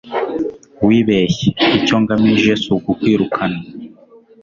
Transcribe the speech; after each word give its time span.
wibeshye 0.87 1.47
icyo 1.77 1.95
ngamije 2.01 2.51
sukukwirukana 2.63 3.59